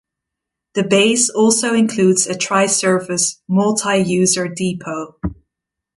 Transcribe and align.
The 0.73 0.81
base 0.81 1.29
also 1.29 1.75
includes 1.75 2.25
a 2.25 2.35
tri-service 2.35 3.39
"Multi-User 3.47 4.47
Depot". 4.47 5.19